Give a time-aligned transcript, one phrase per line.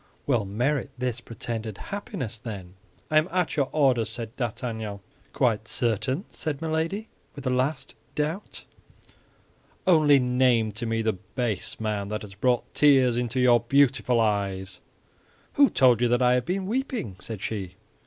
[0.25, 2.73] "Well, merit this pretended happiness, then!"
[3.11, 4.99] "I am at your orders," said D'Artagnan.
[5.31, 8.65] "Quite certain?" said Milady, with a last doubt.
[9.85, 14.81] "Only name to me the base man that has brought tears into your beautiful eyes!"
[15.53, 17.75] "Who told you that I had been weeping?" said she.